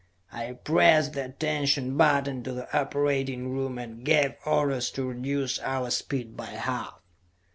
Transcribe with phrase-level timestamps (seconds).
[0.31, 5.91] I pressed the attention button to the operating room, and gave orders to reduce our
[5.91, 6.99] speed by half.